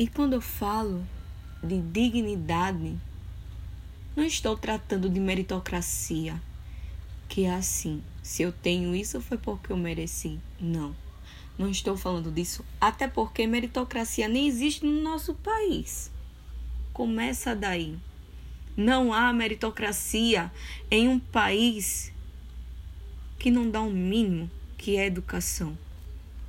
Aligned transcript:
E 0.00 0.06
quando 0.06 0.32
eu 0.32 0.40
falo 0.40 1.06
de 1.62 1.78
dignidade, 1.78 2.98
não 4.16 4.24
estou 4.24 4.56
tratando 4.56 5.10
de 5.10 5.20
meritocracia, 5.20 6.40
que 7.28 7.44
é 7.44 7.54
assim, 7.54 8.02
se 8.22 8.42
eu 8.42 8.50
tenho 8.50 8.96
isso 8.96 9.20
foi 9.20 9.36
porque 9.36 9.70
eu 9.70 9.76
mereci. 9.76 10.40
Não. 10.58 10.96
Não 11.58 11.68
estou 11.68 11.98
falando 11.98 12.32
disso, 12.32 12.64
até 12.80 13.06
porque 13.06 13.46
meritocracia 13.46 14.26
nem 14.26 14.48
existe 14.48 14.86
no 14.86 15.02
nosso 15.02 15.34
país. 15.34 16.10
Começa 16.94 17.54
daí. 17.54 17.98
Não 18.74 19.12
há 19.12 19.30
meritocracia 19.34 20.50
em 20.90 21.08
um 21.08 21.18
país 21.18 22.10
que 23.38 23.50
não 23.50 23.70
dá 23.70 23.82
o 23.82 23.88
um 23.88 23.92
mínimo 23.92 24.50
que 24.78 24.96
é 24.96 25.04
educação. 25.04 25.76